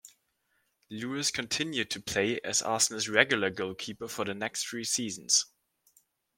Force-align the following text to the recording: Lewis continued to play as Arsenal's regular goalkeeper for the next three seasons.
Lewis 0.89 1.29
continued 1.29 1.91
to 1.91 2.01
play 2.01 2.39
as 2.43 2.63
Arsenal's 2.63 3.07
regular 3.07 3.51
goalkeeper 3.51 4.07
for 4.07 4.25
the 4.25 4.33
next 4.33 4.67
three 4.67 4.83
seasons. 4.83 5.45